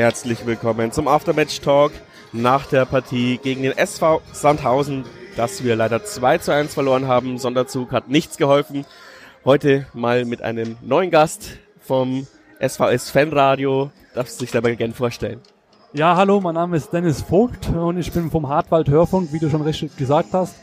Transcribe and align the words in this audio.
Herzlich 0.00 0.46
willkommen 0.46 0.92
zum 0.92 1.08
Aftermatch 1.08 1.60
Talk 1.60 1.92
nach 2.32 2.64
der 2.64 2.86
Partie 2.86 3.36
gegen 3.36 3.62
den 3.62 3.76
SV 3.76 4.22
Sandhausen, 4.32 5.04
dass 5.36 5.62
wir 5.62 5.76
leider 5.76 6.02
2 6.02 6.38
zu 6.38 6.54
1 6.54 6.72
verloren 6.72 7.06
haben. 7.06 7.36
Sonderzug 7.36 7.92
hat 7.92 8.08
nichts 8.08 8.38
geholfen. 8.38 8.86
Heute 9.44 9.84
mal 9.92 10.24
mit 10.24 10.40
einem 10.40 10.78
neuen 10.80 11.10
Gast 11.10 11.58
vom 11.82 12.26
SVS 12.66 13.10
Fanradio. 13.10 13.90
Darfst 14.14 14.40
du 14.40 14.46
dich 14.46 14.52
dabei 14.52 14.74
gerne 14.74 14.94
vorstellen? 14.94 15.42
Ja, 15.92 16.16
hallo, 16.16 16.40
mein 16.40 16.54
Name 16.54 16.78
ist 16.78 16.94
Dennis 16.94 17.20
Vogt 17.20 17.68
und 17.68 17.98
ich 17.98 18.10
bin 18.10 18.30
vom 18.30 18.48
Hartwald 18.48 18.88
Hörfunk, 18.88 19.34
wie 19.34 19.38
du 19.38 19.50
schon 19.50 19.60
richtig 19.60 19.98
gesagt 19.98 20.32
hast. 20.32 20.54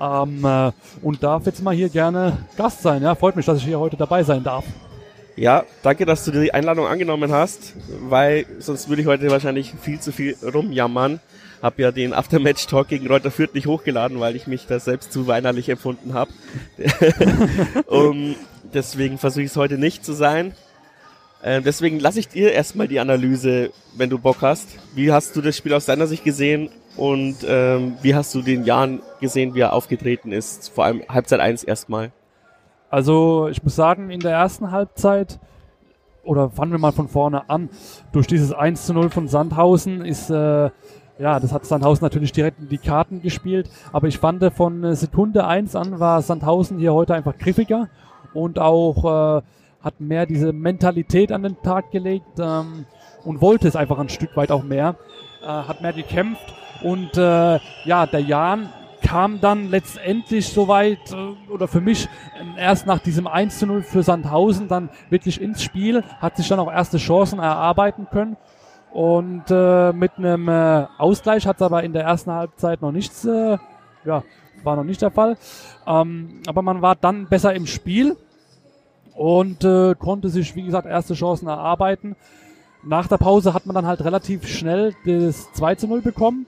Ähm, 0.00 0.42
äh, 0.46 0.72
und 1.02 1.22
darf 1.22 1.44
jetzt 1.44 1.62
mal 1.62 1.74
hier 1.74 1.90
gerne 1.90 2.38
Gast 2.56 2.80
sein. 2.80 3.02
Ja, 3.02 3.14
freut 3.14 3.36
mich, 3.36 3.44
dass 3.44 3.58
ich 3.58 3.64
hier 3.64 3.80
heute 3.80 3.98
dabei 3.98 4.22
sein 4.22 4.42
darf. 4.42 4.64
Ja, 5.38 5.64
danke, 5.84 6.04
dass 6.04 6.24
du 6.24 6.32
die 6.32 6.52
Einladung 6.52 6.88
angenommen 6.88 7.30
hast, 7.30 7.74
weil 8.00 8.44
sonst 8.58 8.88
würde 8.88 9.02
ich 9.02 9.06
heute 9.06 9.30
wahrscheinlich 9.30 9.72
viel 9.80 10.00
zu 10.00 10.10
viel 10.10 10.36
rumjammern. 10.42 11.20
Hab 11.62 11.78
ja 11.78 11.92
den 11.92 12.12
Aftermatch-Talk 12.12 12.88
gegen 12.88 13.06
Reuter 13.06 13.30
Fürth 13.30 13.54
nicht 13.54 13.68
hochgeladen, 13.68 14.18
weil 14.18 14.34
ich 14.34 14.48
mich 14.48 14.66
da 14.66 14.80
selbst 14.80 15.12
zu 15.12 15.28
weinerlich 15.28 15.68
empfunden 15.68 16.12
habe. 16.12 16.32
um, 17.86 18.34
deswegen 18.74 19.16
versuche 19.16 19.42
ich 19.42 19.50
es 19.52 19.56
heute 19.56 19.78
nicht 19.78 20.04
zu 20.04 20.12
sein. 20.12 20.54
Äh, 21.40 21.62
deswegen 21.62 22.00
lasse 22.00 22.18
ich 22.18 22.26
dir 22.26 22.50
erstmal 22.50 22.88
die 22.88 22.98
Analyse, 22.98 23.70
wenn 23.96 24.10
du 24.10 24.18
Bock 24.18 24.38
hast. 24.42 24.68
Wie 24.96 25.12
hast 25.12 25.36
du 25.36 25.40
das 25.40 25.56
Spiel 25.56 25.72
aus 25.72 25.84
deiner 25.84 26.08
Sicht 26.08 26.24
gesehen 26.24 26.68
und 26.96 27.36
ähm, 27.46 27.96
wie 28.02 28.16
hast 28.16 28.34
du 28.34 28.42
den 28.42 28.64
Jan 28.64 29.02
gesehen, 29.20 29.54
wie 29.54 29.60
er 29.60 29.72
aufgetreten 29.72 30.32
ist? 30.32 30.70
Vor 30.70 30.84
allem 30.84 31.04
Halbzeit 31.08 31.38
1 31.38 31.62
erstmal. 31.62 32.10
Also 32.90 33.48
ich 33.48 33.62
muss 33.62 33.76
sagen, 33.76 34.10
in 34.10 34.20
der 34.20 34.32
ersten 34.32 34.70
Halbzeit, 34.70 35.38
oder 36.24 36.50
fangen 36.50 36.72
wir 36.72 36.78
mal 36.78 36.92
von 36.92 37.08
vorne 37.08 37.48
an, 37.50 37.68
durch 38.12 38.26
dieses 38.26 38.52
1 38.52 38.86
zu 38.86 38.94
0 38.94 39.10
von 39.10 39.28
Sandhausen 39.28 40.04
ist, 40.04 40.30
äh, 40.30 40.70
ja, 41.18 41.40
das 41.40 41.52
hat 41.52 41.66
Sandhausen 41.66 42.04
natürlich 42.04 42.32
direkt 42.32 42.60
in 42.60 42.68
die 42.68 42.78
Karten 42.78 43.20
gespielt, 43.20 43.68
aber 43.92 44.06
ich 44.08 44.18
fand 44.18 44.44
von 44.54 44.94
Sekunde 44.94 45.46
1 45.46 45.74
an 45.74 45.98
war 45.98 46.22
Sandhausen 46.22 46.78
hier 46.78 46.94
heute 46.94 47.14
einfach 47.14 47.36
griffiger 47.36 47.88
und 48.34 48.58
auch 48.58 49.38
äh, 49.38 49.42
hat 49.82 50.00
mehr 50.00 50.26
diese 50.26 50.52
Mentalität 50.52 51.32
an 51.32 51.42
den 51.42 51.60
Tag 51.62 51.90
gelegt 51.90 52.38
ähm, 52.38 52.86
und 53.24 53.40
wollte 53.40 53.68
es 53.68 53.76
einfach 53.76 53.98
ein 53.98 54.08
Stück 54.08 54.36
weit 54.36 54.50
auch 54.50 54.62
mehr, 54.62 54.96
äh, 55.42 55.46
hat 55.46 55.82
mehr 55.82 55.92
gekämpft. 55.92 56.54
Und 56.82 57.16
äh, 57.16 57.58
ja, 57.84 58.06
der 58.06 58.20
Jan 58.20 58.68
kam 59.08 59.40
dann 59.40 59.70
letztendlich 59.70 60.48
soweit, 60.48 61.12
äh, 61.12 61.50
oder 61.50 61.66
für 61.66 61.80
mich 61.80 62.08
erst 62.58 62.86
nach 62.86 62.98
diesem 62.98 63.26
1 63.26 63.58
zu 63.58 63.66
0 63.66 63.82
für 63.82 64.02
Sandhausen 64.02 64.68
dann 64.68 64.90
wirklich 65.08 65.40
ins 65.40 65.62
Spiel, 65.62 66.04
hat 66.20 66.36
sich 66.36 66.46
dann 66.46 66.60
auch 66.60 66.70
erste 66.70 66.98
Chancen 66.98 67.38
erarbeiten 67.38 68.06
können. 68.10 68.36
Und 68.92 69.44
äh, 69.48 69.92
mit 69.94 70.12
einem 70.18 70.48
äh, 70.48 70.86
Ausgleich 70.98 71.46
hat 71.46 71.56
es 71.56 71.62
aber 71.62 71.84
in 71.84 71.94
der 71.94 72.04
ersten 72.04 72.32
Halbzeit 72.32 72.82
noch 72.82 72.92
nichts, 72.92 73.24
äh, 73.24 73.56
ja, 74.04 74.22
war 74.62 74.76
noch 74.76 74.84
nicht 74.84 75.00
der 75.00 75.10
Fall. 75.10 75.38
Ähm, 75.86 76.42
aber 76.46 76.60
man 76.60 76.82
war 76.82 76.94
dann 76.94 77.28
besser 77.28 77.54
im 77.54 77.66
Spiel 77.66 78.14
und 79.14 79.64
äh, 79.64 79.94
konnte 79.94 80.28
sich, 80.28 80.54
wie 80.54 80.64
gesagt, 80.64 80.86
erste 80.86 81.14
Chancen 81.14 81.48
erarbeiten. 81.48 82.14
Nach 82.82 83.06
der 83.06 83.16
Pause 83.16 83.54
hat 83.54 83.64
man 83.64 83.74
dann 83.74 83.86
halt 83.86 84.04
relativ 84.04 84.46
schnell 84.46 84.94
das 85.06 85.50
2 85.54 85.76
zu 85.76 85.88
0 85.88 86.02
bekommen 86.02 86.46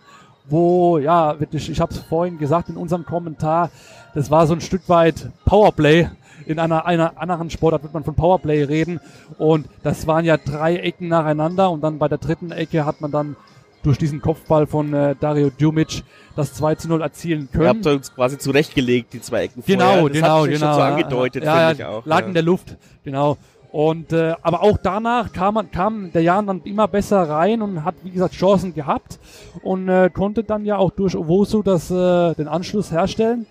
wo, 0.51 0.99
ja, 0.99 1.39
wirklich, 1.39 1.71
ich 1.71 1.81
habe 1.81 1.93
es 1.93 1.99
vorhin 1.99 2.39
gesagt 2.39 2.69
in 2.69 2.77
unserem 2.77 3.05
Kommentar, 3.05 3.71
das 4.15 4.31
war 4.31 4.47
so 4.47 4.55
ein 4.55 4.61
Stück 4.61 4.89
weit 4.89 5.31
Powerplay. 5.45 6.09
In 6.47 6.59
einer, 6.59 6.87
einer 6.87 7.21
anderen 7.21 7.51
Sportart 7.51 7.83
wird 7.83 7.95
man 7.95 8.03
von 8.03 8.15
Powerplay 8.15 8.65
reden. 8.65 8.99
Und 9.39 9.67
das 9.83 10.07
waren 10.07 10.25
ja 10.25 10.37
drei 10.37 10.77
Ecken 10.77 11.09
nacheinander. 11.09 11.71
Und 11.71 11.83
dann 11.83 11.99
bei 11.99 12.09
der 12.09 12.19
dritten 12.19 12.51
Ecke 12.51 12.85
hat 12.85 13.01
man 13.01 13.11
dann 13.13 13.37
durch 13.83 13.99
diesen 13.99 14.21
Kopfball 14.21 14.67
von 14.67 14.93
äh, 14.93 15.15
Dario 15.19 15.51
Djumic 15.51 16.03
das 16.37 16.55
2 16.55 16.75
zu 16.77 16.89
0 16.89 17.03
erzielen 17.03 17.49
können. 17.51 17.65
Ihr 17.65 17.69
habt 17.69 17.87
uns 17.87 18.15
quasi 18.15 18.39
zurechtgelegt, 18.39 19.13
die 19.13 19.21
zwei 19.21 19.45
Ecken 19.45 19.63
genau, 19.67 19.85
vorher. 19.85 20.03
Das 20.03 20.13
genau, 20.13 20.43
genau. 20.45 20.59
Schon 20.59 20.75
so 20.75 20.81
angedeutet, 20.81 21.45
ja, 21.45 21.61
ja, 21.61 21.73
ich 21.73 21.85
auch. 21.85 22.05
Lag 22.07 22.21
ja. 22.21 22.27
in 22.27 22.35
der 22.35 22.43
Luft, 22.43 22.77
genau. 23.05 23.37
Und 23.73 24.13
äh, 24.13 24.35
aber 24.43 24.63
auch 24.63 24.79
danach 24.83 25.33
kam, 25.33 25.71
kam 25.71 26.11
der 26.13 26.23
Jan 26.23 26.47
dann 26.47 26.63
immer 26.63 26.89
besser 26.89 27.29
rein 27.29 27.63
und 27.63 27.85
hat, 27.85 27.95
wie 28.03 28.11
gesagt, 28.11 28.35
Chancen 28.35 28.75
gehabt 28.75 29.21
und 29.63 29.89
äh, 29.89 30.11
konnte 30.13 30.43
dann 30.43 30.65
ja 30.65 30.77
auch 30.77 30.91
durch 30.91 31.17
Owosu 31.17 31.63
das, 31.63 31.89
äh, 31.91 32.35
den 32.35 32.49
Anschluss 32.49 32.91
herstellen. 32.91 33.47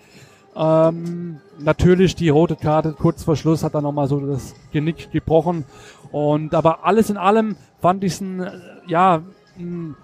Ähm, 0.58 1.40
natürlich 1.58 2.16
die 2.16 2.28
rote 2.28 2.58
Karte 2.58 2.91
kurz 2.91 3.24
vor 3.24 3.38
Schluss 3.38 3.63
hat 3.63 3.75
dann 3.75 3.84
nochmal 3.84 4.09
so 4.09 4.19
das 4.19 4.56
Genick 4.74 5.09
gebrochen. 5.12 5.63
Und 6.12 6.53
aber 6.53 6.85
alles 6.85 7.09
in 7.09 7.18
allem 7.18 7.56
fand 7.79 8.03
ich 8.03 8.13
es 8.13 8.22
ein, 8.22 8.41
äh, 8.41 8.52
ja, 8.88 9.22
ein, 9.58 9.96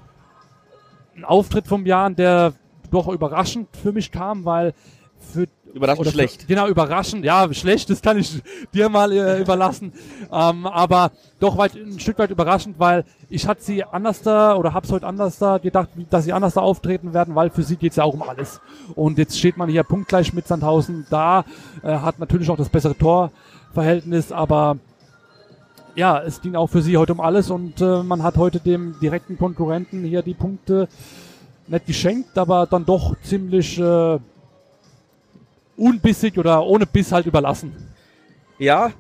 ein 1.17 1.25
Auftritt 1.25 1.67
vom 1.67 1.85
Jan, 1.85 2.15
der 2.15 2.53
doch 2.89 3.09
überraschend 3.09 3.67
für 3.75 3.91
mich 3.91 4.13
kam, 4.13 4.45
weil 4.45 4.73
für 5.19 5.47
Überraschend 5.75 6.07
schlecht. 6.07 6.47
Genau, 6.47 6.69
überraschend. 6.69 7.25
Ja, 7.25 7.53
schlecht, 7.53 7.89
das 7.89 8.01
kann 8.01 8.17
ich 8.17 8.41
dir 8.73 8.87
mal 8.87 9.11
äh, 9.11 9.41
überlassen. 9.41 9.91
Ähm, 10.31 10.65
aber 10.65 11.11
doch 11.41 11.57
weit, 11.57 11.75
ein 11.75 11.99
Stück 11.99 12.17
weit 12.17 12.29
überraschend, 12.29 12.79
weil 12.79 13.03
ich 13.29 13.45
hatte 13.45 13.61
sie 13.61 13.83
anders 13.83 14.21
da 14.21 14.55
oder 14.55 14.73
hab's 14.73 14.89
heute 14.89 15.05
anders 15.05 15.37
da 15.37 15.57
gedacht, 15.57 15.89
dass 16.09 16.23
sie 16.23 16.31
anders 16.31 16.53
da 16.53 16.61
auftreten 16.61 17.13
werden, 17.13 17.35
weil 17.35 17.49
für 17.49 17.63
sie 17.63 17.75
geht's 17.75 17.97
ja 17.97 18.05
auch 18.05 18.13
um 18.13 18.21
alles. 18.21 18.61
Und 18.95 19.17
jetzt 19.17 19.37
steht 19.37 19.57
man 19.57 19.67
hier 19.67 19.83
punktgleich 19.83 20.31
mit 20.31 20.47
Sandhausen 20.47 21.07
da, 21.09 21.43
äh, 21.83 21.89
hat 21.89 22.19
natürlich 22.19 22.49
auch 22.49 22.57
das 22.57 22.69
bessere 22.69 22.97
Torverhältnis, 22.97 24.31
aber 24.31 24.77
ja, 25.95 26.21
es 26.21 26.39
ging 26.41 26.55
auch 26.55 26.67
für 26.67 26.81
sie 26.81 26.95
heute 26.95 27.11
um 27.11 27.19
alles 27.19 27.49
und 27.49 27.81
äh, 27.81 28.01
man 28.01 28.23
hat 28.23 28.37
heute 28.37 28.61
dem 28.61 28.95
direkten 29.01 29.37
Konkurrenten 29.37 30.05
hier 30.05 30.21
die 30.21 30.35
Punkte 30.35 30.87
nicht 31.67 31.85
geschenkt, 31.85 32.37
aber 32.37 32.65
dann 32.65 32.85
doch 32.85 33.13
ziemlich 33.23 33.77
äh, 33.77 34.19
unbissig 35.77 36.37
oder 36.37 36.63
ohne 36.63 36.85
Biss 36.85 37.11
halt 37.11 37.25
überlassen. 37.25 37.73
Ja, 38.57 38.91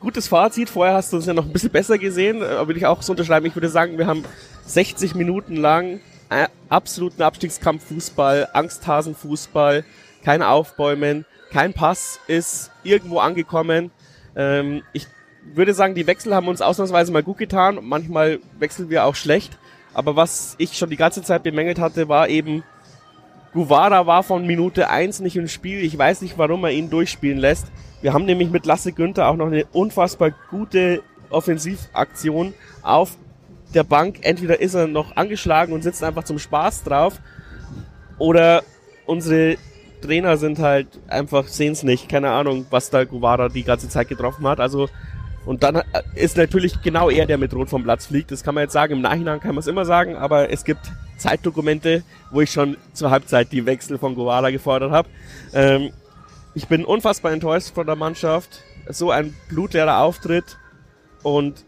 gutes 0.00 0.28
Fazit. 0.28 0.70
Vorher 0.70 0.94
hast 0.94 1.12
du 1.12 1.16
uns 1.16 1.26
ja 1.26 1.34
noch 1.34 1.44
ein 1.44 1.52
bisschen 1.52 1.70
besser 1.70 1.98
gesehen, 1.98 2.42
äh, 2.42 2.66
würde 2.66 2.78
ich 2.78 2.86
auch 2.86 3.02
so 3.02 3.12
unterschreiben. 3.12 3.46
Ich 3.46 3.56
würde 3.56 3.68
sagen, 3.68 3.98
wir 3.98 4.06
haben 4.06 4.24
60 4.66 5.14
Minuten 5.14 5.56
lang 5.56 6.00
äh, 6.30 6.46
absoluten 6.68 7.22
Abstiegskampf 7.22 7.84
Fußball, 7.88 8.48
Angsthasenfußball, 8.52 9.84
kein 10.24 10.42
Aufbäumen, 10.42 11.26
kein 11.50 11.74
Pass 11.74 12.20
ist 12.26 12.70
irgendwo 12.84 13.18
angekommen. 13.18 13.90
Ähm, 14.36 14.82
ich 14.92 15.06
würde 15.54 15.74
sagen, 15.74 15.94
die 15.94 16.06
Wechsel 16.06 16.34
haben 16.34 16.48
uns 16.48 16.62
ausnahmsweise 16.62 17.12
mal 17.12 17.22
gut 17.22 17.38
getan. 17.38 17.78
Manchmal 17.82 18.38
wechseln 18.58 18.88
wir 18.90 19.04
auch 19.04 19.16
schlecht. 19.16 19.58
Aber 19.92 20.16
was 20.16 20.54
ich 20.58 20.78
schon 20.78 20.88
die 20.88 20.96
ganze 20.96 21.22
Zeit 21.22 21.42
bemängelt 21.42 21.78
hatte, 21.78 22.08
war 22.08 22.28
eben 22.28 22.62
Guevara 23.52 24.06
war 24.06 24.22
von 24.22 24.46
Minute 24.46 24.88
1 24.88 25.20
nicht 25.20 25.36
im 25.36 25.48
Spiel. 25.48 25.84
Ich 25.84 25.96
weiß 25.96 26.22
nicht, 26.22 26.38
warum 26.38 26.64
er 26.64 26.70
ihn 26.70 26.88
durchspielen 26.88 27.38
lässt. 27.38 27.66
Wir 28.00 28.12
haben 28.14 28.24
nämlich 28.24 28.50
mit 28.50 28.64
Lasse 28.64 28.92
Günther 28.92 29.28
auch 29.28 29.36
noch 29.36 29.46
eine 29.46 29.66
unfassbar 29.72 30.30
gute 30.50 31.02
Offensivaktion 31.28 32.54
auf 32.82 33.16
der 33.74 33.84
Bank. 33.84 34.20
Entweder 34.22 34.60
ist 34.60 34.74
er 34.74 34.86
noch 34.86 35.16
angeschlagen 35.16 35.72
und 35.72 35.82
sitzt 35.82 36.02
einfach 36.02 36.24
zum 36.24 36.38
Spaß 36.38 36.84
drauf 36.84 37.20
oder 38.18 38.62
unsere 39.06 39.56
Trainer 40.00 40.36
sind 40.36 40.58
halt 40.58 40.88
einfach, 41.08 41.46
sehen 41.46 41.72
es 41.72 41.82
nicht. 41.82 42.08
Keine 42.08 42.30
Ahnung, 42.30 42.66
was 42.70 42.90
da 42.90 43.04
Guevara 43.04 43.48
die 43.48 43.64
ganze 43.64 43.88
Zeit 43.88 44.08
getroffen 44.08 44.46
hat. 44.46 44.60
Also 44.60 44.88
und 45.44 45.62
dann 45.62 45.82
ist 46.14 46.36
natürlich 46.36 46.82
genau 46.82 47.10
er, 47.10 47.26
der 47.26 47.36
mit 47.36 47.52
Rot 47.52 47.68
vom 47.68 47.82
Platz 47.82 48.06
fliegt. 48.06 48.30
Das 48.30 48.44
kann 48.44 48.54
man 48.54 48.62
jetzt 48.62 48.72
sagen. 48.72 48.94
Im 48.94 49.00
Nachhinein 49.00 49.40
kann 49.40 49.54
man 49.54 49.58
es 49.58 49.66
immer 49.66 49.84
sagen, 49.84 50.16
aber 50.16 50.50
es 50.50 50.64
gibt 50.64 50.92
Zeitdokumente, 51.16 52.02
wo 52.30 52.40
ich 52.40 52.50
schon 52.50 52.76
zur 52.92 53.10
Halbzeit 53.10 53.52
die 53.52 53.66
Wechsel 53.66 53.98
von 53.98 54.14
Guevara 54.14 54.50
gefordert 54.50 54.92
habe. 54.92 55.08
Ähm, 55.52 55.90
ich 56.54 56.68
bin 56.68 56.84
unfassbar 56.84 57.32
enttäuscht 57.32 57.74
von 57.74 57.86
der 57.86 57.96
Mannschaft. 57.96 58.62
So 58.88 59.10
ein 59.10 59.34
blutleerer 59.48 59.98
Auftritt. 59.98 60.58
Und 61.22 61.64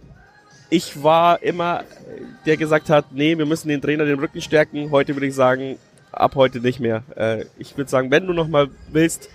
ich 0.70 1.02
war 1.02 1.42
immer, 1.42 1.84
der 2.46 2.56
gesagt 2.56 2.90
hat, 2.90 3.06
nee, 3.12 3.38
wir 3.38 3.46
müssen 3.46 3.68
den 3.68 3.80
Trainer 3.80 4.04
den 4.04 4.18
Rücken 4.18 4.40
stärken. 4.40 4.90
Heute 4.90 5.14
würde 5.14 5.26
ich 5.26 5.34
sagen, 5.34 5.78
ab 6.10 6.34
heute 6.34 6.60
nicht 6.60 6.80
mehr. 6.80 7.02
Äh, 7.16 7.44
ich 7.58 7.76
würde 7.76 7.90
sagen, 7.90 8.10
wenn 8.10 8.26
du 8.26 8.32
nochmal 8.32 8.68
willst, 8.90 9.28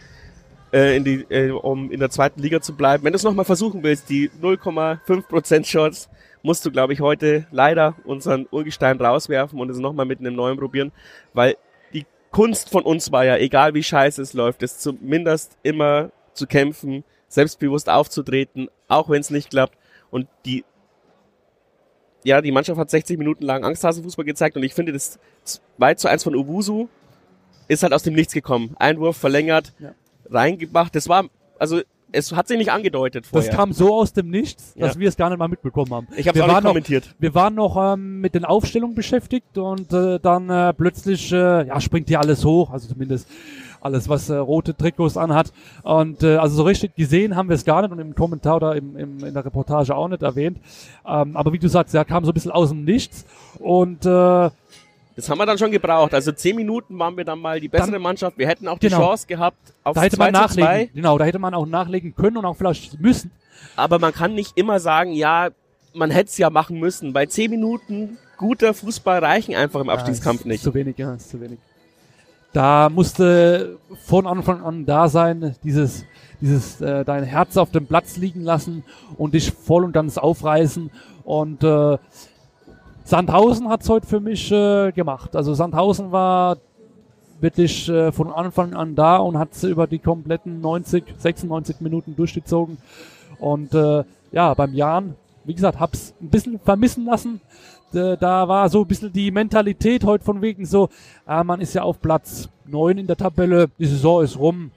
äh, 0.73 0.97
in 0.97 1.03
die, 1.03 1.25
äh, 1.29 1.51
um 1.51 1.91
in 1.91 1.99
der 1.99 2.09
zweiten 2.09 2.41
Liga 2.41 2.61
zu 2.61 2.75
bleiben. 2.75 3.03
Wenn 3.03 3.13
du 3.13 3.17
es 3.17 3.23
nochmal 3.23 3.45
versuchen 3.45 3.83
willst, 3.83 4.09
die 4.09 4.29
0,5% 4.41 5.63
Chance, 5.63 6.09
musst 6.43 6.65
du, 6.65 6.71
glaube 6.71 6.93
ich, 6.93 7.01
heute 7.01 7.47
leider 7.51 7.95
unseren 8.05 8.47
Urgestein 8.51 8.99
rauswerfen 8.99 9.59
und 9.59 9.69
es 9.69 9.77
nochmal 9.79 10.05
mit 10.05 10.19
einem 10.19 10.35
neuen 10.35 10.57
probieren, 10.57 10.91
weil 11.33 11.57
die 11.93 12.05
Kunst 12.31 12.69
von 12.69 12.83
uns 12.83 13.11
war 13.11 13.25
ja, 13.25 13.37
egal 13.37 13.73
wie 13.73 13.83
scheiße 13.83 14.21
es 14.21 14.33
läuft, 14.33 14.63
ist 14.63 14.81
zumindest 14.81 15.57
immer 15.63 16.11
zu 16.33 16.47
kämpfen, 16.47 17.03
selbstbewusst 17.27 17.89
aufzutreten, 17.89 18.69
auch 18.87 19.09
wenn 19.09 19.21
es 19.21 19.29
nicht 19.29 19.49
klappt. 19.49 19.77
Und 20.11 20.27
die, 20.45 20.63
ja, 22.23 22.41
die 22.41 22.51
Mannschaft 22.51 22.79
hat 22.79 22.89
60 22.89 23.17
Minuten 23.17 23.43
lang 23.43 23.63
Angsthasenfußball 23.63 24.25
gezeigt 24.25 24.55
und 24.55 24.63
ich 24.63 24.73
finde, 24.73 24.93
das 24.93 25.19
2 25.43 25.93
zu 25.95 26.07
1 26.07 26.23
von 26.23 26.35
Ubusu 26.35 26.87
ist 27.67 27.83
halt 27.83 27.93
aus 27.93 28.03
dem 28.03 28.15
Nichts 28.15 28.33
gekommen. 28.33 28.75
Einwurf 28.79 29.17
verlängert, 29.17 29.73
ja 29.79 29.93
reingemacht. 30.29 30.95
Das 30.95 31.09
war, 31.09 31.25
also 31.57 31.81
es 32.11 32.31
hat 32.35 32.47
sich 32.47 32.57
nicht 32.57 32.71
angedeutet 32.71 33.25
vorher. 33.25 33.49
Das 33.49 33.55
kam 33.57 33.73
so 33.73 33.93
aus 33.95 34.13
dem 34.13 34.29
Nichts, 34.29 34.73
dass 34.75 34.95
Ja. 34.95 34.99
wir 34.99 35.09
es 35.09 35.17
gar 35.17 35.29
nicht 35.29 35.39
mal 35.39 35.47
mitbekommen 35.47 35.91
haben. 35.93 36.07
ich 36.15 36.27
habe 36.27 36.35
wir 36.35 36.43
auch 36.43 36.47
nicht 36.47 36.55
waren 36.55 36.63
noch, 36.63 36.69
kommentiert. 36.71 37.15
wir 37.19 37.35
waren 37.35 37.55
noch 37.55 37.93
ähm, 37.93 38.21
mit 38.21 38.35
den 38.35 38.45
Aufstellungen 38.45 38.95
beschäftigt 38.95 39.57
und 39.57 39.93
äh, 39.93 40.19
dann 40.19 40.49
äh, 40.49 40.73
plötzlich 40.73 41.31
äh, 41.31 41.67
ja, 41.67 41.79
springt 41.81 42.07
hier 42.09 42.19
alles 42.19 42.43
hoch, 42.45 42.71
also 42.71 42.87
zumindest 42.87 43.27
alles, 43.81 44.09
was 44.09 44.29
äh, 44.29 44.35
rote 44.35 44.75
Trikots 44.75 45.15
anhat. 45.15 45.53
Und 45.83 46.21
äh, 46.23 46.35
also 46.35 46.55
so 46.57 46.63
richtig 46.63 46.95
gesehen 46.95 47.35
haben 47.37 47.47
wir 47.47 47.55
es 47.55 47.63
gar 47.63 47.81
nicht 47.81 47.91
und 47.91 47.99
im 47.99 48.13
Kommentar 48.13 48.57
oder 48.57 48.75
im, 48.75 48.97
im, 48.97 49.23
in 49.23 49.33
der 49.33 49.45
Reportage 49.45 49.95
auch 49.95 50.09
nicht 50.09 50.21
erwähnt. 50.21 50.57
Ähm, 51.07 51.37
aber 51.37 51.53
wie 51.53 51.59
du 51.59 51.69
sagst, 51.69 51.93
ja, 51.93 52.03
kam 52.03 52.25
so 52.25 52.31
ein 52.31 52.33
bisschen 52.33 52.51
aus 52.51 52.69
dem 52.69 52.83
Nichts. 52.83 53.25
Und 53.59 54.05
äh, 54.05 54.49
Das 55.19 55.29
haben 55.29 55.37
wir 55.37 55.45
dann 55.45 55.57
schon 55.57 55.71
gebraucht. 55.71 56.13
Also 56.13 56.31
zehn 56.31 56.55
Minuten 56.55 56.97
waren 56.97 57.17
wir 57.17 57.25
dann 57.25 57.39
mal 57.39 57.59
die 57.59 57.67
bessere 57.67 57.91
Dann- 57.91 58.01
Mannschaft. 58.01 58.37
Wir 58.37 58.47
hätten 58.47 58.67
auch 58.67 58.79
die 58.79 58.87
Genau. 58.87 58.99
Chance 59.07 59.27
gehabt 59.27 59.73
auf 59.83 59.95
da 59.95 60.01
hätte 60.01 60.15
2 60.15 60.31
man 60.31 60.33
zu 60.35 60.41
nachlegen. 60.41 60.65
2. 60.67 60.89
Genau, 60.93 61.17
da 61.17 61.25
hätte 61.25 61.39
man 61.39 61.53
auch 61.53 61.65
nachlegen 61.65 62.15
können 62.15 62.37
und 62.37 62.45
auch 62.45 62.55
vielleicht 62.55 62.99
müssen. 63.01 63.31
Aber 63.75 63.99
man 63.99 64.13
kann 64.13 64.33
nicht 64.33 64.57
immer 64.57 64.79
sagen, 64.79 65.11
ja, 65.11 65.49
man 65.93 66.11
hätte 66.11 66.29
es 66.29 66.37
ja 66.37 66.49
machen 66.49 66.79
müssen. 66.79 67.11
Bei 67.13 67.25
zehn 67.25 67.51
Minuten 67.51 68.17
guter 68.37 68.73
Fußball 68.73 69.19
reichen 69.19 69.55
einfach 69.55 69.81
im 69.81 69.89
Abstiegskampf 69.89 70.39
ja, 70.39 70.41
ist 70.41 70.45
nicht. 70.47 70.63
Zu 70.63 70.73
wenig, 70.73 70.97
ja, 70.97 71.13
ist 71.13 71.29
zu 71.29 71.41
wenig. 71.41 71.59
Da 72.53 72.89
musste 72.89 73.77
von 74.05 74.25
Anfang 74.25 74.63
an 74.63 74.85
da 74.85 75.07
sein, 75.09 75.55
dieses, 75.63 76.05
dieses 76.41 76.81
äh, 76.81 77.03
dein 77.05 77.23
Herz 77.23 77.57
auf 77.57 77.71
dem 77.71 77.85
Platz 77.85 78.17
liegen 78.17 78.41
lassen 78.41 78.83
und 79.17 79.33
dich 79.33 79.51
voll 79.51 79.83
und 79.83 79.91
ganz 79.91 80.17
aufreißen. 80.17 80.89
Und 81.23 81.63
äh, 81.63 81.97
Sandhausen 83.09 83.69
hat's 83.69 83.89
heute 83.89 84.05
für 84.05 84.19
mich 84.19 84.51
äh, 84.51 84.91
gemacht. 84.91 85.35
Also 85.35 85.55
Sandhausen 85.55 86.11
war 86.11 86.57
wirklich 87.39 87.89
äh, 87.89 88.11
von 88.11 88.31
Anfang 88.31 88.75
an 88.75 88.93
da 88.93 89.17
und 89.17 89.35
hat 89.39 89.49
über 89.63 89.87
die 89.87 89.97
kompletten 89.97 90.61
90, 90.61 91.15
96 91.17 91.81
Minuten 91.81 92.15
durchgezogen. 92.15 92.77
Und 93.39 93.73
äh, 93.73 94.03
ja, 94.31 94.53
beim 94.53 94.75
Jan, 94.75 95.15
wie 95.43 95.55
gesagt, 95.55 95.79
hab's 95.79 96.13
ein 96.21 96.29
bisschen 96.29 96.59
vermissen 96.59 97.05
lassen. 97.05 97.41
Da 97.91 98.47
war 98.47 98.69
so 98.69 98.81
ein 98.81 98.87
bisschen 98.87 99.11
die 99.11 99.31
Mentalität 99.31 100.03
heute 100.03 100.23
von 100.23 100.43
wegen 100.43 100.67
so, 100.67 100.89
ah, 101.25 101.43
man 101.43 101.61
ist 101.61 101.73
ja 101.73 101.81
auf 101.81 101.99
Platz 101.99 102.47
9 102.67 102.99
in 102.99 103.07
der 103.07 103.17
Tabelle, 103.17 103.71
die 103.79 103.87
Saison 103.87 104.23
ist 104.23 104.37
rum. 104.37 104.69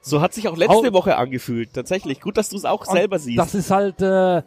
So 0.00 0.20
hat 0.20 0.34
sich 0.34 0.48
auch 0.48 0.56
letzte 0.56 0.92
Woche 0.92 1.16
angefühlt. 1.16 1.72
Tatsächlich. 1.72 2.20
Gut, 2.20 2.36
dass 2.36 2.48
du 2.48 2.56
es 2.56 2.64
auch 2.64 2.84
selber 2.84 3.20
siehst. 3.20 3.38
Das 3.38 3.54
ist 3.54 3.70
halt, 3.70 4.02
äh, 4.02 4.42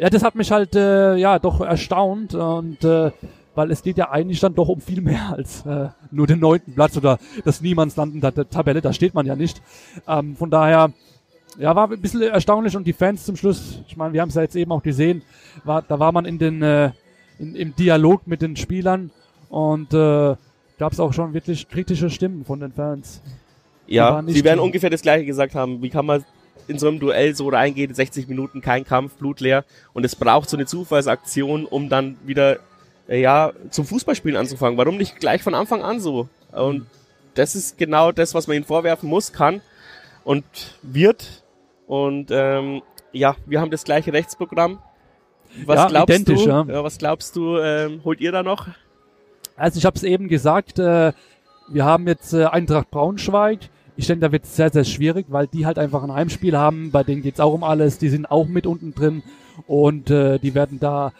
ja, 0.00 0.08
das 0.08 0.22
hat 0.22 0.34
mich 0.34 0.50
halt, 0.50 0.74
äh, 0.74 1.16
ja, 1.16 1.38
doch 1.38 1.60
erstaunt 1.60 2.34
und, 2.34 2.82
äh, 2.84 3.10
weil 3.54 3.70
es 3.70 3.82
geht 3.82 3.98
ja 3.98 4.10
eigentlich 4.10 4.40
dann 4.40 4.54
doch 4.54 4.68
um 4.68 4.80
viel 4.80 5.02
mehr 5.02 5.30
als 5.36 5.66
äh, 5.66 5.88
nur 6.10 6.26
den 6.26 6.40
neunten 6.40 6.74
Platz 6.74 6.96
oder 6.96 7.18
das 7.44 7.60
Niemandsland 7.60 8.14
in 8.14 8.20
der 8.22 8.32
Tabelle, 8.48 8.80
da 8.80 8.94
steht 8.94 9.12
man 9.12 9.26
ja 9.26 9.36
nicht. 9.36 9.60
Ähm, 10.08 10.36
von 10.36 10.50
daher, 10.50 10.92
ja, 11.58 11.76
war 11.76 11.90
ein 11.90 12.00
bisschen 12.00 12.22
erstaunlich 12.22 12.74
und 12.76 12.86
die 12.86 12.94
Fans 12.94 13.26
zum 13.26 13.36
Schluss, 13.36 13.82
ich 13.88 13.96
meine, 13.98 14.14
wir 14.14 14.22
haben 14.22 14.30
es 14.30 14.36
ja 14.36 14.42
jetzt 14.42 14.56
eben 14.56 14.72
auch 14.72 14.82
gesehen, 14.82 15.20
war, 15.64 15.82
da 15.82 15.98
war 15.98 16.12
man 16.12 16.24
in 16.24 16.38
den, 16.38 16.62
äh, 16.62 16.92
in, 17.38 17.54
im 17.54 17.76
Dialog 17.76 18.26
mit 18.26 18.40
den 18.40 18.56
Spielern 18.56 19.10
und 19.50 19.92
äh, 19.92 20.34
gab 20.78 20.92
es 20.92 21.00
auch 21.00 21.12
schon 21.12 21.34
wirklich 21.34 21.68
kritische 21.68 22.08
Stimmen 22.08 22.46
von 22.46 22.58
den 22.58 22.72
Fans. 22.72 23.20
ja, 23.86 24.22
sie 24.26 24.44
werden 24.44 24.60
ungefähr 24.60 24.88
das 24.88 25.02
gleiche 25.02 25.26
gesagt 25.26 25.54
haben. 25.54 25.82
Wie 25.82 25.90
kann 25.90 26.06
man 26.06 26.24
in 26.68 26.78
so 26.78 26.88
einem 26.88 27.00
Duell 27.00 27.34
so 27.34 27.48
reingehen, 27.48 27.94
60 27.94 28.28
Minuten, 28.28 28.60
kein 28.60 28.84
Kampf, 28.84 29.14
blutleer. 29.14 29.64
Und 29.92 30.04
es 30.04 30.16
braucht 30.16 30.48
so 30.50 30.56
eine 30.56 30.66
Zufallsaktion, 30.66 31.64
um 31.66 31.88
dann 31.88 32.16
wieder, 32.24 32.58
äh, 33.08 33.20
ja, 33.20 33.52
zum 33.70 33.84
Fußballspielen 33.86 34.36
anzufangen. 34.36 34.78
Warum 34.78 34.96
nicht 34.96 35.18
gleich 35.20 35.42
von 35.42 35.54
Anfang 35.54 35.82
an 35.82 36.00
so? 36.00 36.28
Und 36.52 36.86
das 37.34 37.54
ist 37.54 37.78
genau 37.78 38.12
das, 38.12 38.34
was 38.34 38.46
man 38.46 38.56
ihnen 38.56 38.64
vorwerfen 38.64 39.08
muss, 39.08 39.32
kann 39.32 39.60
und 40.24 40.44
wird. 40.82 41.42
Und 41.86 42.28
ähm, 42.30 42.82
ja, 43.12 43.36
wir 43.46 43.60
haben 43.60 43.70
das 43.70 43.84
gleiche 43.84 44.12
Rechtsprogramm. 44.12 44.78
Was 45.64 45.76
Ja, 45.76 45.88
glaubst 45.88 46.08
identisch, 46.10 46.44
du? 46.44 46.48
ja. 46.48 46.84
was 46.84 46.98
glaubst 46.98 47.34
du? 47.36 47.58
Ähm, 47.58 48.00
holt 48.04 48.20
ihr 48.20 48.30
da 48.32 48.42
noch? 48.42 48.68
Also 49.56 49.78
ich 49.78 49.84
habe 49.84 49.96
es 49.96 50.04
eben 50.04 50.28
gesagt, 50.28 50.78
äh, 50.78 51.12
wir 51.68 51.84
haben 51.84 52.06
jetzt 52.06 52.32
äh, 52.32 52.44
Eintracht 52.44 52.90
Braunschweig. 52.90 53.60
Ich 54.00 54.06
denke, 54.06 54.24
da 54.24 54.32
wird 54.32 54.44
es 54.44 54.56
sehr, 54.56 54.70
sehr 54.70 54.84
schwierig, 54.84 55.26
weil 55.28 55.46
die 55.46 55.66
halt 55.66 55.78
einfach 55.78 56.02
ein 56.02 56.10
Heimspiel 56.10 56.56
haben. 56.56 56.90
Bei 56.90 57.04
denen 57.04 57.20
geht's 57.20 57.38
auch 57.38 57.52
um 57.52 57.62
alles. 57.62 57.98
Die 57.98 58.08
sind 58.08 58.30
auch 58.30 58.48
mit 58.48 58.64
unten 58.66 58.94
drin 58.94 59.22
und 59.66 60.08
äh, 60.08 60.38
die 60.38 60.54
werden 60.54 60.80
da 60.80 61.12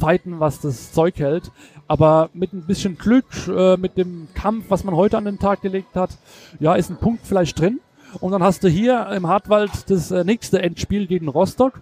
fighten, 0.00 0.40
was 0.40 0.60
das 0.60 0.90
Zeug 0.90 1.20
hält. 1.20 1.52
Aber 1.86 2.28
mit 2.34 2.52
ein 2.52 2.66
bisschen 2.66 2.98
Glück, 2.98 3.26
äh, 3.46 3.76
mit 3.76 3.96
dem 3.96 4.26
Kampf, 4.34 4.64
was 4.70 4.82
man 4.82 4.96
heute 4.96 5.18
an 5.18 5.24
den 5.24 5.38
Tag 5.38 5.62
gelegt 5.62 5.94
hat, 5.94 6.10
ja, 6.58 6.74
ist 6.74 6.90
ein 6.90 6.96
Punkt 6.96 7.24
vielleicht 7.24 7.60
drin. 7.60 7.78
Und 8.18 8.32
dann 8.32 8.42
hast 8.42 8.64
du 8.64 8.68
hier 8.68 9.06
im 9.14 9.28
Hartwald 9.28 9.70
das 9.88 10.10
äh, 10.10 10.24
nächste 10.24 10.60
Endspiel 10.60 11.06
gegen 11.06 11.28
Rostock. 11.28 11.74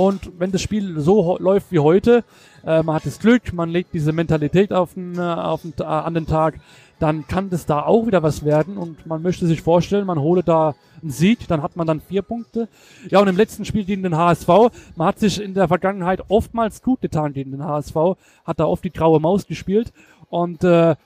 Und 0.00 0.32
wenn 0.38 0.50
das 0.50 0.62
Spiel 0.62 0.98
so 0.98 1.36
läuft 1.36 1.70
wie 1.72 1.78
heute, 1.78 2.24
äh, 2.64 2.82
man 2.82 2.94
hat 2.94 3.04
das 3.04 3.18
Glück, 3.18 3.52
man 3.52 3.68
legt 3.68 3.92
diese 3.92 4.14
Mentalität 4.14 4.72
auf 4.72 4.94
den, 4.94 5.18
äh, 5.18 5.20
auf 5.20 5.60
den, 5.60 5.74
äh, 5.78 5.82
an 5.82 6.14
den 6.14 6.26
Tag, 6.26 6.58
dann 6.98 7.26
kann 7.26 7.50
das 7.50 7.66
da 7.66 7.82
auch 7.82 8.06
wieder 8.06 8.22
was 8.22 8.42
werden. 8.42 8.78
Und 8.78 9.04
man 9.04 9.20
möchte 9.20 9.46
sich 9.46 9.60
vorstellen, 9.60 10.06
man 10.06 10.18
hole 10.18 10.42
da 10.42 10.74
einen 11.02 11.10
Sieg, 11.10 11.46
dann 11.48 11.62
hat 11.62 11.76
man 11.76 11.86
dann 11.86 12.00
vier 12.00 12.22
Punkte. 12.22 12.66
Ja, 13.10 13.20
und 13.20 13.28
im 13.28 13.36
letzten 13.36 13.66
Spiel 13.66 13.84
gegen 13.84 14.02
den 14.02 14.16
HSV, 14.16 14.48
man 14.96 15.06
hat 15.06 15.18
sich 15.18 15.38
in 15.38 15.52
der 15.52 15.68
Vergangenheit 15.68 16.22
oftmals 16.28 16.80
gut 16.80 17.02
getan 17.02 17.34
gegen 17.34 17.50
den 17.50 17.62
HSV, 17.62 18.16
hat 18.46 18.58
da 18.58 18.64
oft 18.64 18.82
die 18.82 18.92
graue 18.92 19.20
Maus 19.20 19.46
gespielt. 19.46 19.92
Und 20.30 20.64
äh, 20.64 20.96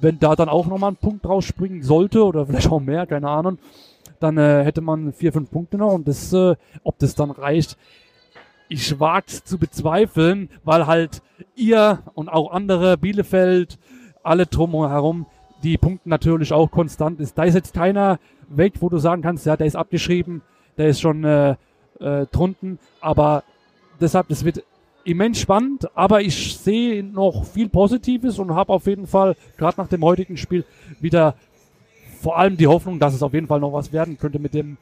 wenn 0.00 0.18
da 0.20 0.36
dann 0.36 0.48
auch 0.48 0.66
nochmal 0.66 0.92
ein 0.92 0.96
Punkt 0.96 1.26
rausspringen 1.26 1.82
sollte 1.82 2.24
oder 2.24 2.46
vielleicht 2.46 2.72
auch 2.72 2.80
mehr, 2.80 3.06
keine 3.06 3.28
Ahnung, 3.28 3.58
dann 4.20 4.38
äh, 4.38 4.64
hätte 4.64 4.80
man 4.80 5.12
vier, 5.12 5.34
fünf 5.34 5.50
Punkte 5.50 5.76
noch. 5.76 5.92
Und 5.92 6.08
das, 6.08 6.32
äh, 6.32 6.56
ob 6.82 6.98
das 6.98 7.14
dann 7.14 7.30
reicht, 7.30 7.76
ich 8.68 8.98
wag's 8.98 9.44
zu 9.44 9.58
bezweifeln, 9.58 10.50
weil 10.64 10.86
halt 10.86 11.22
ihr 11.54 12.02
und 12.14 12.28
auch 12.28 12.50
andere, 12.50 12.96
Bielefeld, 12.96 13.78
alle 14.22 14.46
drumherum, 14.46 15.26
die 15.62 15.78
Punkten 15.78 16.10
natürlich 16.10 16.52
auch 16.52 16.70
konstant 16.70 17.20
ist. 17.20 17.38
Da 17.38 17.44
ist 17.44 17.54
jetzt 17.54 17.74
keiner 17.74 18.18
weg, 18.48 18.74
wo 18.80 18.88
du 18.88 18.98
sagen 18.98 19.22
kannst, 19.22 19.46
ja, 19.46 19.56
der 19.56 19.66
ist 19.66 19.76
abgeschrieben, 19.76 20.42
der 20.76 20.88
ist 20.88 21.00
schon 21.00 21.24
äh, 21.24 21.56
äh, 22.00 22.26
drunten, 22.26 22.78
aber 23.00 23.44
deshalb, 24.00 24.28
das 24.28 24.44
wird 24.44 24.62
immens 25.04 25.40
spannend, 25.40 25.88
aber 25.96 26.20
ich 26.20 26.56
sehe 26.58 27.02
noch 27.02 27.44
viel 27.44 27.68
Positives 27.68 28.38
und 28.38 28.54
habe 28.54 28.72
auf 28.72 28.86
jeden 28.86 29.06
Fall, 29.06 29.36
gerade 29.56 29.80
nach 29.80 29.88
dem 29.88 30.02
heutigen 30.02 30.36
Spiel, 30.36 30.64
wieder 31.00 31.34
vor 32.20 32.38
allem 32.38 32.56
die 32.56 32.66
Hoffnung, 32.66 32.98
dass 32.98 33.14
es 33.14 33.22
auf 33.22 33.32
jeden 33.32 33.46
Fall 33.46 33.60
noch 33.60 33.72
was 33.72 33.92
werden 33.92 34.18
könnte 34.18 34.38
mit 34.38 34.52
dem, 34.52 34.78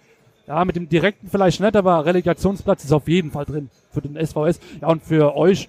ja, 0.46 0.64
mit 0.64 0.76
dem 0.76 0.88
direkten 0.88 1.28
vielleicht 1.28 1.60
nicht, 1.60 1.76
aber 1.76 2.04
Relegationsplatz 2.04 2.84
ist 2.84 2.92
auf 2.92 3.08
jeden 3.08 3.30
Fall 3.30 3.44
drin 3.44 3.70
für 3.92 4.02
den 4.02 4.14
SVS. 4.14 4.60
Ja, 4.80 4.88
und 4.88 5.02
für 5.02 5.36
euch, 5.36 5.68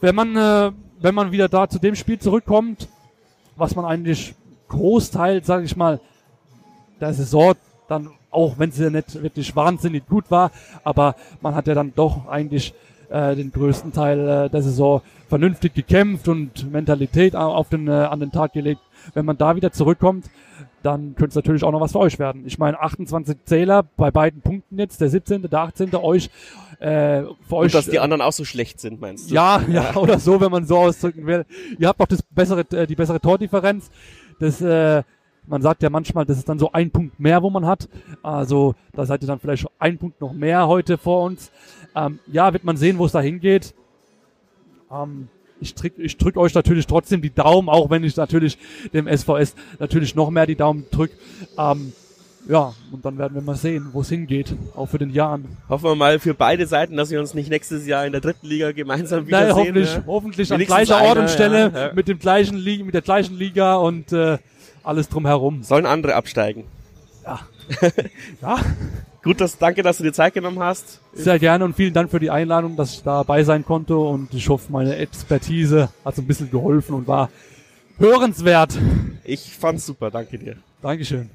wenn 0.00 0.14
man, 0.14 0.36
äh, 0.36 0.72
wenn 1.00 1.14
man 1.14 1.32
wieder 1.32 1.48
da 1.48 1.68
zu 1.68 1.78
dem 1.78 1.94
Spiel 1.94 2.18
zurückkommt, 2.18 2.88
was 3.56 3.74
man 3.74 3.84
eigentlich 3.84 4.34
Großteil, 4.68 5.44
sage 5.44 5.64
ich 5.64 5.76
mal, 5.76 6.00
der 7.00 7.14
Saison 7.14 7.54
dann, 7.88 8.10
auch 8.30 8.58
wenn 8.58 8.70
sie 8.70 8.90
nicht 8.90 9.22
wirklich 9.22 9.54
wahnsinnig 9.56 10.06
gut 10.06 10.30
war, 10.30 10.50
aber 10.84 11.14
man 11.40 11.54
hat 11.54 11.66
ja 11.66 11.74
dann 11.74 11.92
doch 11.94 12.26
eigentlich 12.28 12.74
äh, 13.10 13.34
den 13.36 13.50
größten 13.52 13.92
Teil 13.92 14.18
äh, 14.46 14.50
der 14.50 14.62
Saison 14.62 15.02
vernünftig 15.28 15.74
gekämpft 15.74 16.28
und 16.28 16.70
Mentalität 16.72 17.34
au- 17.36 17.52
auf 17.54 17.68
den, 17.68 17.88
äh, 17.88 17.90
an 17.92 18.20
den 18.20 18.32
Tag 18.32 18.52
gelegt. 18.52 18.80
Wenn 19.14 19.24
man 19.24 19.36
da 19.38 19.56
wieder 19.56 19.72
zurückkommt, 19.72 20.26
dann 20.82 21.14
könnte 21.16 21.30
es 21.30 21.34
natürlich 21.34 21.64
auch 21.64 21.72
noch 21.72 21.80
was 21.80 21.92
für 21.92 21.98
euch 21.98 22.18
werden. 22.18 22.42
Ich 22.46 22.58
meine, 22.58 22.78
28 22.80 23.44
Zähler 23.44 23.84
bei 23.96 24.10
beiden 24.10 24.40
Punkten 24.42 24.78
jetzt, 24.78 25.00
der 25.00 25.08
17., 25.08 25.42
der 25.42 25.60
18. 25.60 25.94
euch, 25.96 26.30
äh, 26.78 27.22
für 27.48 27.56
euch. 27.56 27.64
Und 27.66 27.74
dass 27.74 27.86
die 27.86 27.96
äh, 27.96 28.00
anderen 28.00 28.22
auch 28.22 28.32
so 28.32 28.44
schlecht 28.44 28.80
sind, 28.80 29.00
meinst 29.00 29.30
du? 29.30 29.34
ja, 29.34 29.60
ja, 29.68 29.96
oder 29.96 30.18
so, 30.18 30.40
wenn 30.40 30.50
man 30.50 30.64
so 30.66 30.78
ausdrücken 30.78 31.26
will. 31.26 31.44
Ihr 31.78 31.88
habt 31.88 32.00
auch 32.00 32.06
das 32.06 32.22
bessere, 32.22 32.60
äh, 32.72 32.86
die 32.86 32.94
bessere 32.94 33.20
Tordifferenz. 33.20 33.90
Das, 34.40 34.60
äh, 34.60 35.02
man 35.48 35.62
sagt 35.62 35.82
ja 35.82 35.90
manchmal, 35.90 36.24
das 36.24 36.38
ist 36.38 36.48
dann 36.48 36.58
so 36.58 36.72
ein 36.72 36.90
Punkt 36.90 37.18
mehr, 37.18 37.42
wo 37.42 37.50
man 37.50 37.66
hat. 37.66 37.88
Also 38.22 38.74
da 38.92 39.06
seid 39.06 39.22
ihr 39.22 39.28
dann 39.28 39.40
vielleicht 39.40 39.62
schon 39.62 39.70
ein 39.78 39.98
Punkt 39.98 40.20
noch 40.20 40.32
mehr 40.32 40.68
heute 40.68 40.98
vor 40.98 41.24
uns. 41.24 41.50
Ähm, 41.94 42.18
ja, 42.26 42.52
wird 42.52 42.64
man 42.64 42.76
sehen, 42.76 42.98
wo 42.98 43.06
es 43.06 43.12
da 43.12 43.20
hingeht. 43.20 43.74
Ähm, 44.92 45.28
ich 45.60 45.74
drück, 45.74 45.94
ich 45.98 46.16
drück 46.16 46.36
euch 46.36 46.54
natürlich 46.54 46.86
trotzdem 46.86 47.20
die 47.20 47.34
Daumen, 47.34 47.68
auch 47.68 47.90
wenn 47.90 48.04
ich 48.04 48.16
natürlich 48.16 48.58
dem 48.92 49.08
SVS 49.08 49.54
natürlich 49.78 50.14
noch 50.14 50.30
mehr 50.30 50.46
die 50.46 50.54
Daumen 50.54 50.86
drück. 50.90 51.10
Ähm, 51.58 51.92
ja, 52.48 52.72
und 52.92 53.04
dann 53.04 53.18
werden 53.18 53.34
wir 53.34 53.42
mal 53.42 53.56
sehen, 53.56 53.88
wo 53.92 54.00
es 54.00 54.08
hingeht, 54.08 54.54
auch 54.74 54.86
für 54.86 54.98
den 54.98 55.10
Jahren. 55.10 55.44
Hoffen 55.68 55.84
wir 55.84 55.94
mal 55.94 56.18
für 56.18 56.32
beide 56.32 56.66
Seiten, 56.66 56.96
dass 56.96 57.10
wir 57.10 57.20
uns 57.20 57.34
nicht 57.34 57.50
nächstes 57.50 57.86
Jahr 57.86 58.06
in 58.06 58.12
der 58.12 58.22
dritten 58.22 58.46
Liga 58.46 58.72
gemeinsam 58.72 59.26
Nein, 59.26 59.26
wiedersehen. 59.26 59.56
hoffentlich, 59.56 59.94
ja. 59.94 60.04
hoffentlich 60.06 60.52
an 60.52 60.60
gleicher 60.60 61.02
Ort 61.02 61.18
und 61.18 61.28
Stelle 61.28 61.70
ja, 61.74 61.86
ja. 61.88 61.92
mit 61.92 62.08
dem 62.08 62.18
gleichen 62.18 62.56
Liga, 62.56 62.84
mit 62.84 62.94
der 62.94 63.02
gleichen 63.02 63.36
Liga 63.36 63.76
und 63.76 64.12
äh, 64.12 64.38
alles 64.88 65.08
drumherum. 65.08 65.62
Sollen 65.62 65.86
andere 65.86 66.14
absteigen. 66.14 66.64
Ja, 68.40 68.58
Gut, 69.22 69.42
dass, 69.42 69.58
danke, 69.58 69.82
dass 69.82 69.98
du 69.98 70.04
dir 70.04 70.12
Zeit 70.14 70.32
genommen 70.32 70.60
hast. 70.60 71.00
sehr 71.12 71.38
gerne 71.38 71.64
und 71.66 71.76
vielen 71.76 71.92
Dank 71.92 72.10
für 72.10 72.18
die 72.18 72.30
Einladung, 72.30 72.76
dass 72.76 72.94
ich 72.94 73.02
dabei 73.02 73.44
sein 73.44 73.62
konnte 73.62 73.96
und 73.96 74.32
ich 74.32 74.48
hoffe, 74.48 74.72
meine 74.72 74.96
Expertise 74.96 75.90
hat 76.02 76.16
so 76.16 76.22
ein 76.22 76.26
bisschen 76.26 76.50
geholfen 76.50 76.94
und 76.94 77.06
war 77.06 77.28
hörenswert. 77.98 78.78
Ich 79.24 79.52
fand's 79.52 79.84
super, 79.84 80.10
danke 80.10 80.38
dir. 80.38 80.56
Dankeschön. 80.80 81.28